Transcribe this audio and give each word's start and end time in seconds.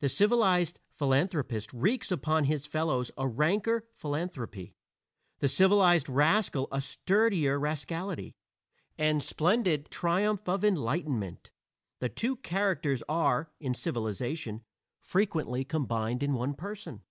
The 0.00 0.08
civilized 0.08 0.80
philanthropist 0.96 1.72
wreaks 1.72 2.10
upon 2.10 2.46
his 2.46 2.66
fellows 2.66 3.12
a 3.16 3.28
ranker 3.28 3.86
philanthropy, 3.94 4.74
the 5.38 5.46
civilized 5.46 6.08
rascal 6.08 6.66
a 6.72 6.80
sturdier 6.80 7.56
rascality. 7.60 8.34
And 8.98 9.22
splendid 9.22 9.90
triumph 9.92 10.48
of 10.48 10.64
enlightenment! 10.64 11.52
the 12.00 12.08
two 12.08 12.34
characters 12.38 13.04
are, 13.08 13.52
in 13.60 13.74
civilization, 13.74 14.64
frequently 14.98 15.64
combined 15.64 16.24
in 16.24 16.32
one 16.34 16.54
person. 16.54 17.02